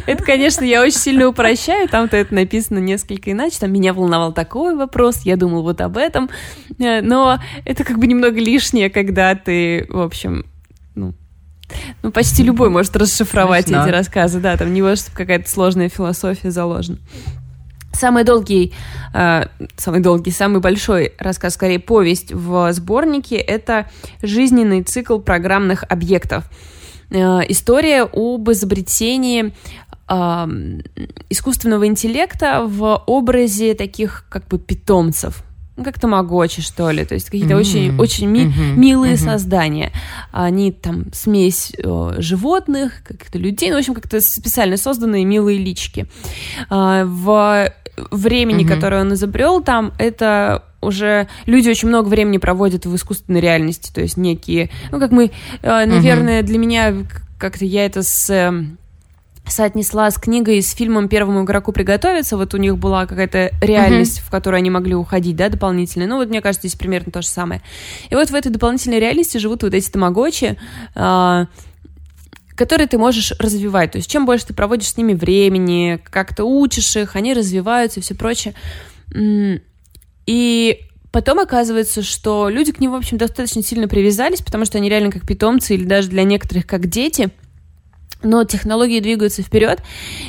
[0.07, 4.75] это, конечно, я очень сильно упрощаю, там-то это написано несколько иначе, там меня волновал такой
[4.75, 6.29] вопрос, я думал вот об этом,
[6.79, 10.45] э, но это как бы немного лишнее, когда ты, в общем,
[10.95, 11.13] ну,
[12.03, 13.86] ну, почти любой может расшифровать Смешно.
[13.86, 16.97] эти рассказы, да, там не может какая-то сложная философия заложена.
[17.93, 18.73] Самый долгий,
[19.13, 23.89] э, самый долгий, самый большой рассказ, скорее повесть в сборнике, это
[24.21, 26.49] жизненный цикл программных объектов.
[27.10, 29.54] Э, история об изобретении
[30.08, 30.47] э,
[31.30, 35.43] искусственного интеллекта в образе таких как бы питомцев,
[35.75, 37.60] как тамагочи, что ли, то есть какие-то mm-hmm.
[37.60, 38.75] очень, очень ми- mm-hmm.
[38.75, 39.17] милые mm-hmm.
[39.17, 39.91] создания.
[40.31, 46.07] Они там смесь э, животных, как-то людей, ну, в общем, как-то специально созданные милые лички.
[46.69, 47.73] Э, в
[48.12, 48.67] времени, mm-hmm.
[48.67, 54.01] которое он изобрел, там это уже люди очень много времени проводят в искусственной реальности, то
[54.01, 55.31] есть некие, ну, как мы,
[55.62, 56.45] э, наверное, mm-hmm.
[56.45, 56.95] для меня
[57.38, 58.77] как-то я это с эм,
[59.52, 62.38] соотнесла с книгой, с фильмом «Первому игроку приготовиться».
[62.38, 64.28] Вот у них была какая-то реальность, mm-hmm.
[64.28, 66.08] в которую они могли уходить, да, дополнительно.
[66.08, 67.62] Ну, вот мне кажется, здесь примерно то же самое.
[68.10, 70.58] И вот в этой дополнительной реальности живут вот эти тамагочи,
[70.96, 71.46] э,
[72.56, 73.92] которые ты можешь развивать.
[73.92, 78.00] То есть чем больше ты проводишь с ними времени, как то учишь их, они развиваются
[78.00, 78.54] и все прочее.
[80.26, 80.80] И
[81.12, 85.12] Потом оказывается, что люди к ним, в общем, достаточно сильно привязались, потому что они реально
[85.12, 87.32] как питомцы или даже для некоторых как дети
[88.23, 89.81] но технологии двигаются вперед,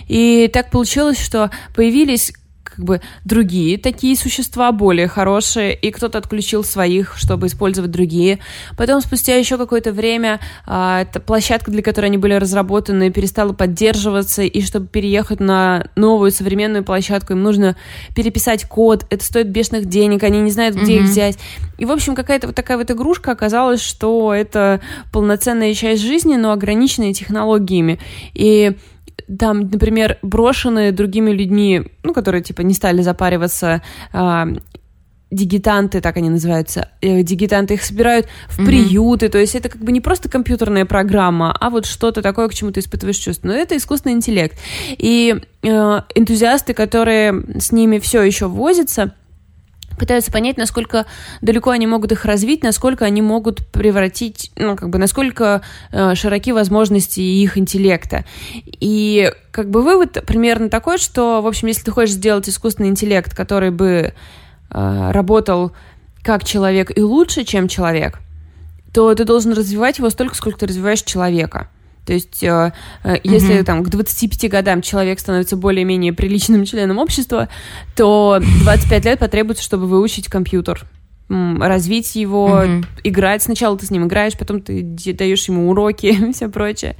[0.09, 2.33] и так получилось, что появились
[2.75, 8.39] как бы другие такие существа, более хорошие, и кто-то отключил своих, чтобы использовать другие.
[8.77, 14.43] Потом, спустя еще какое-то время, а, эта площадка, для которой они были разработаны, перестала поддерживаться,
[14.43, 17.77] и чтобы переехать на новую современную площадку, им нужно
[18.15, 21.03] переписать код, это стоит бешеных денег, они не знают, где mm-hmm.
[21.03, 21.39] их взять.
[21.79, 24.81] И, в общем, какая-то вот такая вот игрушка оказалась, что это
[25.13, 27.99] полноценная часть жизни, но ограниченная технологиями.
[28.35, 28.77] И
[29.39, 33.83] там, например, брошенные другими людьми, ну, которые, типа, не стали запариваться,
[34.13, 34.45] э,
[35.33, 38.67] дигитанты, так они называются, э, дигитанты их собирают в mm-hmm.
[38.67, 42.55] приюты, то есть это как бы не просто компьютерная программа, а вот что-то такое, к
[42.55, 43.49] чему ты испытываешь чувство.
[43.49, 44.59] Но это искусственный интеллект.
[44.91, 45.69] И э,
[46.15, 49.15] энтузиасты, которые с ними все еще возятся,
[50.03, 51.07] пытаются понять, насколько
[51.43, 55.62] далеко они могут их развить, насколько они могут превратить, ну, как бы, насколько
[55.93, 58.25] э, широки возможности их интеллекта.
[58.65, 63.33] И, как бы, вывод примерно такой, что, в общем, если ты хочешь сделать искусственный интеллект,
[63.33, 64.12] который бы
[64.71, 65.71] э, работал
[66.25, 68.19] как человек и лучше, чем человек,
[68.93, 71.69] то ты должен развивать его столько, сколько ты развиваешь человека.
[72.05, 72.73] То есть, э,
[73.05, 73.65] э, если mm-hmm.
[73.65, 77.49] там к 25 годам человек становится более-менее приличным членом общества,
[77.97, 80.87] то 25 лет потребуется, чтобы выучить компьютер
[81.29, 82.85] развить его, mm-hmm.
[83.05, 83.43] играть.
[83.43, 86.97] Сначала ты с ним играешь, потом ты даешь ему уроки и все прочее.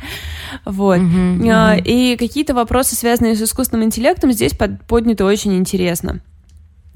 [0.65, 0.99] Вот.
[0.99, 1.38] Mm-hmm.
[1.41, 1.83] Mm-hmm.
[1.85, 4.53] И какие-то вопросы, связанные с искусственным интеллектом, здесь
[4.88, 6.21] подняты очень интересно.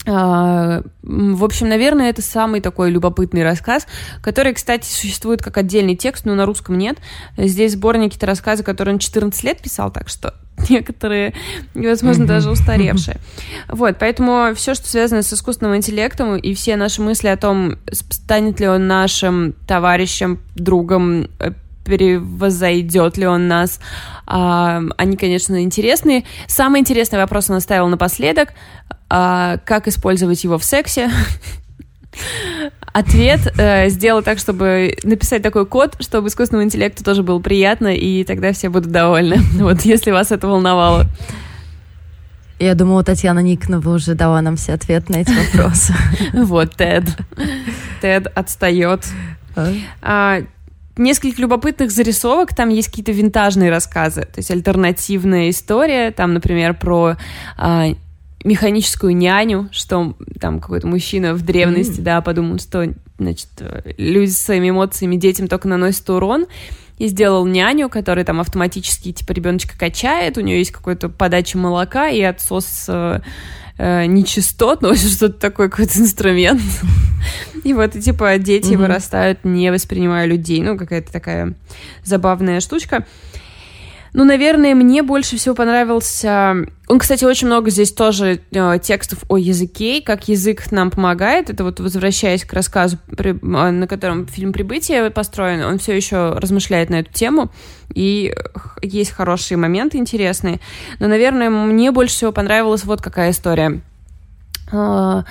[0.07, 3.87] А, в общем, наверное, это самый такой любопытный рассказ,
[4.23, 6.99] который, кстати, существует как отдельный текст, но на русском нет.
[7.37, 10.35] Здесь сборники это рассказы, которые он 14 лет писал, так что
[10.71, 11.35] некоторые,
[11.75, 13.19] возможно, даже устаревшие.
[13.69, 18.61] Вот, поэтому все, что связано с искусственным интеллектом и все наши мысли о том, станет
[18.61, 21.53] ли он нашим товарищем, другом, э,
[21.85, 23.81] перевозойдет ли он нас.
[24.27, 26.25] А, они, конечно, интересные.
[26.47, 28.51] Самый интересный вопрос он оставил напоследок.
[29.09, 31.11] А, как использовать его в сексе?
[32.93, 38.25] Ответ э, сделал так, чтобы написать такой код, чтобы искусственному интеллекту тоже было приятно, и
[38.25, 39.37] тогда все будут довольны.
[39.59, 41.07] Вот, если вас это волновало.
[42.59, 45.95] Я думала, Татьяна Никонова уже дала нам все ответы на эти вопросы.
[46.33, 47.05] Вот, Тед.
[48.01, 49.05] Тед отстает.
[49.55, 49.73] А?
[50.01, 50.43] А,
[50.97, 57.17] несколько любопытных зарисовок, там есть какие-то винтажные рассказы, то есть альтернативная история, там, например, про
[57.59, 57.89] а,
[58.47, 62.03] механическую няню, что там какой-то мужчина в древности, mm.
[62.03, 63.49] да, подумал, что, значит,
[63.99, 66.47] люди своими эмоциями детям только наносят урон,
[66.99, 72.09] и сделал няню, которая там автоматически типа ребеночка качает, у нее есть какой-то подача молока
[72.09, 73.21] и отсос э,
[73.77, 76.63] э, нечистот, ну, что-то такое, какой-то инструмент.
[77.65, 78.77] И вот, и, типа, дети mm-hmm.
[78.77, 80.63] вырастают, не воспринимая людей.
[80.63, 81.55] Ну, какая-то такая
[82.05, 83.05] забавная штучка.
[84.13, 86.57] Ну, наверное, мне больше всего понравился...
[86.89, 91.51] Он, кстати, очень много здесь тоже э, текстов о языке, как язык нам помогает.
[91.51, 96.33] Это вот возвращаясь к рассказу, при, э, на котором фильм «Прибытие» построен, он все еще
[96.33, 97.51] размышляет на эту тему,
[97.95, 98.35] и
[98.83, 100.61] есть хорошие моменты интересные.
[101.01, 103.81] Но, наверное, мне больше всего понравилась вот какая история.
[104.73, 105.23] Э,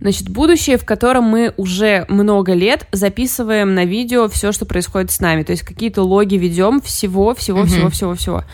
[0.00, 5.20] Значит, будущее, в котором мы уже много лет записываем на видео все, что происходит с
[5.20, 5.44] нами.
[5.44, 7.66] То есть какие-то логи ведем всего, всего, mm-hmm.
[7.66, 8.44] всего, всего, всего.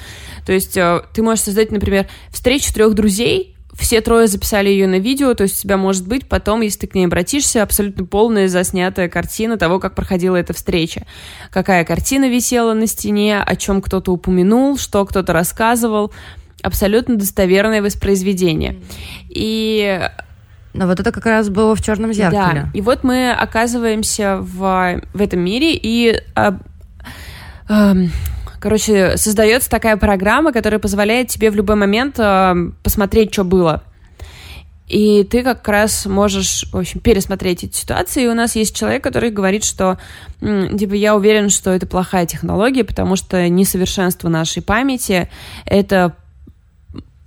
[0.46, 4.98] То есть э, ты можешь создать, например, встречу трех друзей, все трое записали ее на
[4.98, 8.46] видео, то есть у тебя может быть потом, если ты к ней обратишься, абсолютно полная
[8.46, 11.06] заснятая картина того, как проходила эта встреча.
[11.50, 16.12] Какая картина висела на стене, о чем кто-то упомянул, что кто-то рассказывал.
[16.62, 18.80] Абсолютно достоверное воспроизведение.
[19.30, 20.00] И
[20.72, 22.62] но вот это как раз было в черном зеркале.
[22.62, 22.70] Да.
[22.74, 26.58] И вот мы оказываемся в, в этом мире, и а,
[27.68, 27.94] а,
[28.60, 33.82] короче, создается такая программа, которая позволяет тебе в любой момент а, посмотреть, что было.
[34.86, 38.24] И ты как раз можешь, в общем, пересмотреть эти ситуации.
[38.24, 39.98] И у нас есть человек, который говорит, что,
[40.40, 45.30] типа, я уверен, что это плохая технология, потому что несовершенство нашей памяти—
[45.64, 46.16] это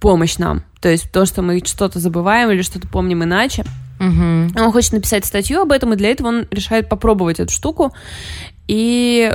[0.01, 0.65] помощь нам.
[0.83, 3.63] То есть то, что мы что-то забываем или что-то помним иначе.
[4.01, 4.61] Угу.
[4.61, 7.93] Он хочет написать статью об этом, и для этого он решает попробовать эту штуку.
[8.67, 9.33] И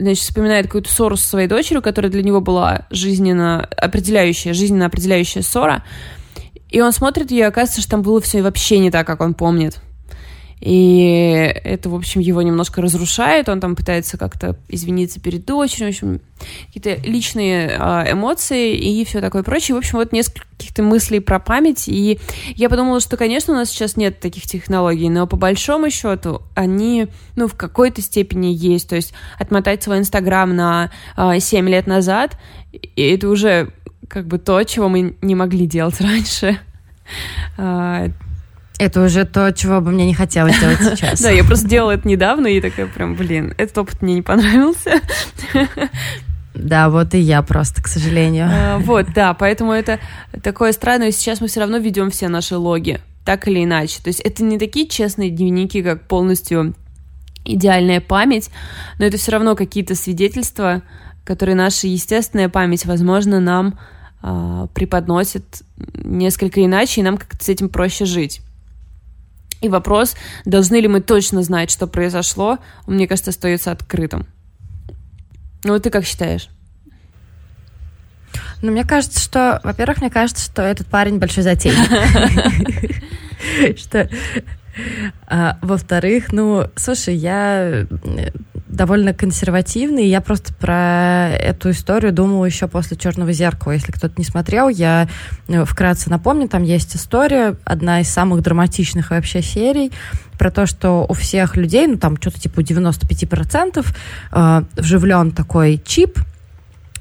[0.00, 5.42] значит, вспоминает какую-то ссору со своей дочерью, которая для него была жизненно определяющая, жизненно определяющая
[5.42, 5.84] ссора.
[6.68, 9.34] И он смотрит ее, и оказывается, что там было все вообще не так, как он
[9.34, 9.76] помнит.
[10.66, 13.48] И это, в общем, его немножко разрушает.
[13.48, 15.86] Он там пытается как-то извиниться перед дочерью.
[15.86, 16.20] В общем,
[16.66, 19.76] какие-то личные а, эмоции и все такое прочее.
[19.76, 21.86] В общем, вот несколько каких-то мыслей про память.
[21.86, 22.18] И
[22.56, 27.06] я подумала, что, конечно, у нас сейчас нет таких технологий, но по большому счету они,
[27.36, 28.88] ну, в какой-то степени есть.
[28.88, 32.36] То есть отмотать свой Инстаграм на а, 7 лет назад,
[32.72, 33.70] и это уже
[34.08, 36.58] как бы то, чего мы не могли делать раньше.
[38.78, 41.20] А, это уже то, чего бы мне не хотелось делать сейчас.
[41.20, 45.00] Да, я просто делала это недавно и такая прям, блин, этот опыт мне не понравился.
[46.54, 48.48] Да, вот и я просто, к сожалению.
[48.50, 50.00] А, вот, да, поэтому это
[50.42, 51.10] такое странное.
[51.10, 54.00] Сейчас мы все равно ведем все наши логи, так или иначе.
[54.02, 56.74] То есть это не такие честные дневники, как полностью
[57.44, 58.50] идеальная память,
[58.98, 60.82] но это все равно какие-то свидетельства,
[61.24, 63.78] которые наша естественная память, возможно, нам
[64.22, 65.62] э, преподносит
[65.94, 68.40] несколько иначе, и нам как-то с этим проще жить.
[69.60, 74.26] И вопрос, должны ли мы точно знать, что произошло, мне кажется, остается открытым.
[75.64, 76.48] Ну, ты как считаешь?
[78.62, 83.02] Ну, мне кажется, что, во-первых, мне кажется, что этот парень большой затейник.
[83.78, 84.08] Что
[85.26, 87.86] а, во-вторых, ну, слушай, я
[88.76, 90.06] довольно консервативный.
[90.06, 93.72] Я просто про эту историю думала еще после «Черного зеркала».
[93.72, 95.08] Если кто-то не смотрел, я
[95.48, 99.90] э, вкратце напомню, там есть история, одна из самых драматичных вообще серий,
[100.38, 103.86] про то, что у всех людей, ну там что-то типа 95%
[104.32, 106.18] э, вживлен такой чип,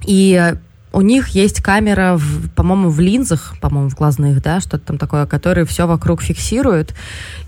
[0.05, 0.55] и
[0.95, 2.17] у них есть камера,
[2.55, 6.95] по-моему, в линзах, по-моему, в глазных, да, что-то там такое, которое все вокруг фиксирует.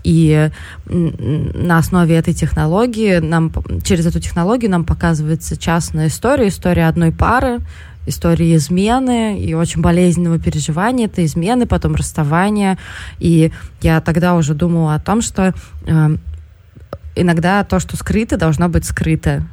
[0.03, 0.51] И
[0.85, 3.53] на основе этой технологии нам,
[3.85, 7.59] через эту технологию нам показывается частная история, история одной пары,
[8.05, 12.77] истории измены и очень болезненного переживания это измены, потом расставания.
[13.19, 15.53] И я тогда уже думала о том, что
[15.85, 16.17] э,
[17.15, 19.47] иногда то, что скрыто, должно быть скрыто.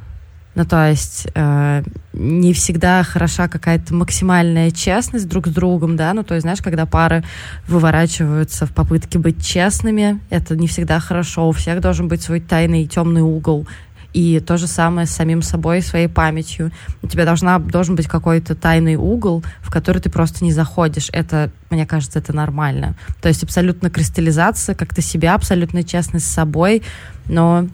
[0.55, 6.23] Ну, то есть э, не всегда хороша какая-то максимальная честность друг с другом, да, ну,
[6.23, 7.23] то есть, знаешь, когда пары
[7.67, 12.87] выворачиваются в попытке быть честными, это не всегда хорошо, у всех должен быть свой тайный
[12.87, 13.67] темный угол,
[14.15, 16.71] и то же самое с самим собой, своей памятью.
[17.01, 21.09] У тебя должна, должен быть какой-то тайный угол, в который ты просто не заходишь.
[21.11, 22.95] Это, мне кажется, это нормально.
[23.21, 26.81] То есть абсолютно кристаллизация, как-то себя, абсолютно честность с собой,
[27.27, 27.67] но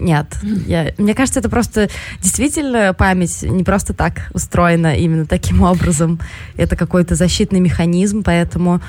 [0.00, 0.26] нет.
[0.66, 1.88] Я, мне кажется, это просто
[2.20, 6.20] действительно память не просто так устроена именно таким образом.
[6.56, 8.80] Это какой-то защитный механизм, поэтому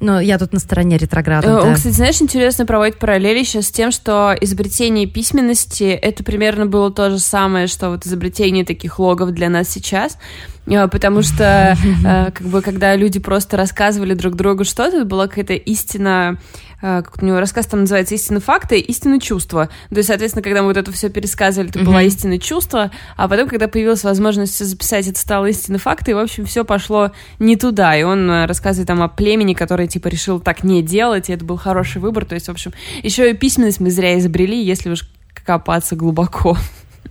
[0.00, 1.60] ну, я тут на стороне ретрограда.
[1.60, 1.74] Он, да.
[1.74, 7.10] кстати, знаешь, интересно проводить параллели сейчас с тем, что изобретение письменности— это примерно было то
[7.10, 10.18] же самое, что вот изобретение таких логов для нас сейчас.
[10.66, 15.54] Э, потому что, э, как бы, когда люди просто рассказывали друг другу что-то, была какая-то
[15.54, 16.38] истина
[16.84, 19.70] как у него рассказ там называется «Истина факты, истина чувства».
[19.88, 21.84] То есть, соответственно, когда мы вот это все пересказывали, это mm-hmm.
[21.84, 26.18] была истина чувства, а потом, когда появилась возможность записать, это стало истина факты, и, в
[26.18, 27.96] общем, все пошло не туда.
[27.96, 31.44] И он а, рассказывает там о племени, который, типа, решил так не делать, и это
[31.44, 32.26] был хороший выбор.
[32.26, 35.08] То есть, в общем, еще и письменность мы зря изобрели, если уж
[35.44, 36.58] копаться глубоко.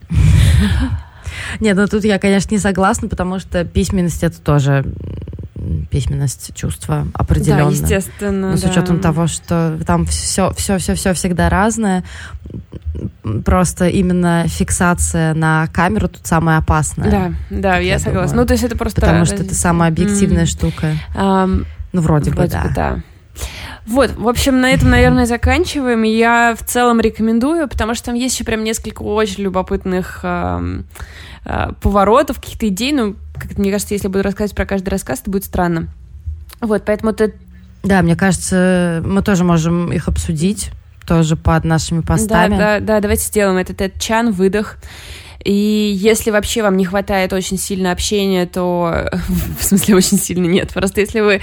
[1.60, 4.86] Нет, ну тут я, конечно, не согласна, потому что письменность это тоже
[5.90, 7.66] письменность чувства определенно.
[7.66, 8.52] Да, естественно.
[8.52, 8.70] Но с да.
[8.70, 12.04] учетом того, что там все, все, все, все всегда разное.
[13.46, 17.10] Просто именно фиксация на камеру тут самая опасная.
[17.10, 18.30] Да, да, я, я согласна.
[18.30, 18.44] Думаю.
[18.44, 19.02] Ну, то есть это просто...
[19.02, 20.48] Потому что это самая объективная mm.
[20.48, 20.94] штука.
[21.16, 22.64] Um, ну, вроде, вроде бы, да.
[22.64, 23.00] Бы, да.
[23.86, 26.04] Вот, в общем, на этом, наверное, заканчиваем.
[26.04, 30.82] Я в целом рекомендую, потому что там есть еще прям несколько очень любопытных э,
[31.46, 32.94] э, поворотов, каких-то идей.
[32.94, 35.88] Ну, как мне кажется, если я буду рассказывать про каждый рассказ, это будет странно.
[36.62, 37.32] Вот, поэтому это...
[37.84, 40.72] Да, мне кажется, мы тоже можем их обсудить
[41.06, 42.58] тоже под нашими постами.
[42.58, 43.74] Да, да, да, давайте сделаем это.
[43.74, 44.78] Тед Чан, выдох.
[45.44, 49.10] И если вообще вам не хватает очень сильно общения, то...
[49.60, 50.72] В смысле, очень сильно нет.
[50.74, 51.41] Просто если вы...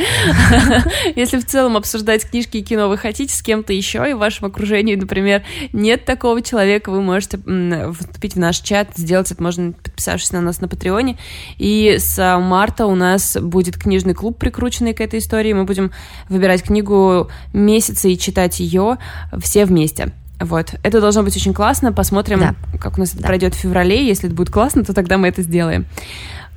[1.17, 4.47] Если в целом обсуждать книжки и кино вы хотите с кем-то еще, и в вашем
[4.47, 5.43] окружении, например,
[5.73, 8.91] нет такого человека, вы можете вступить в наш чат.
[8.97, 11.19] Сделать это можно, подписавшись на нас на Патреоне.
[11.59, 15.53] И с марта у нас будет книжный клуб, прикрученный к этой истории.
[15.53, 15.93] Мы будем
[16.29, 18.99] выбирать книгу месяца и читать ее
[19.41, 20.13] все вместе.
[20.41, 20.75] Вот.
[20.83, 21.93] Это должно быть очень классно.
[21.93, 22.55] Посмотрим, да.
[22.79, 23.27] как у нас это да.
[23.27, 24.07] пройдет в феврале.
[24.07, 25.87] Если это будет классно, то тогда мы это сделаем.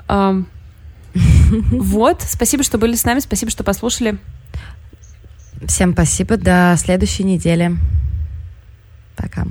[1.13, 2.23] Вот.
[2.23, 3.19] Спасибо, что были с нами.
[3.19, 4.17] Спасибо, что послушали.
[5.67, 6.37] Всем спасибо.
[6.37, 7.77] До следующей недели.
[9.15, 9.45] Пока.